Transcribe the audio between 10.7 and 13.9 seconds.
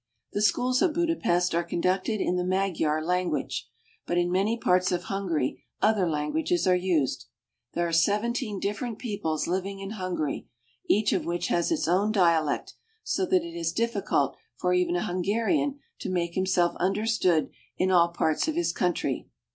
each of which has its own dialect, so that it is